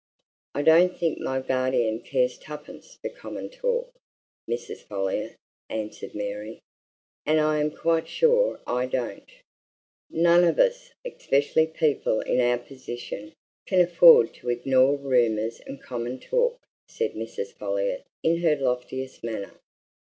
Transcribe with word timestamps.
"I 0.55 0.63
don't 0.63 0.97
think 0.97 1.19
my 1.19 1.41
guardian 1.41 1.99
cares 1.99 2.35
twopence 2.39 2.95
for 2.95 3.09
common 3.09 3.51
talk, 3.51 3.93
Mrs. 4.49 4.77
Folliot," 4.83 5.35
answered 5.69 6.15
Mary. 6.15 6.59
"And 7.27 7.39
I 7.39 7.59
am 7.59 7.69
quite 7.69 8.07
sure 8.07 8.61
I 8.65 8.87
don't." 8.87 9.29
"None 10.09 10.43
of 10.43 10.57
us 10.57 10.89
especially 11.05 11.67
people 11.67 12.21
in 12.21 12.39
our 12.39 12.57
position 12.57 13.33
can 13.67 13.79
afford 13.79 14.33
to 14.33 14.49
ignore 14.49 14.97
rumours 14.97 15.59
and 15.59 15.79
common 15.79 16.19
talk," 16.19 16.57
said 16.89 17.13
Mrs. 17.13 17.53
Folliot 17.53 18.03
in 18.23 18.37
her 18.37 18.55
loftiest 18.55 19.23
manner. 19.23 19.53